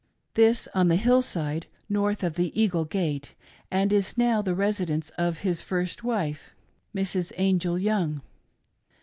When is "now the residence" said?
4.17-5.11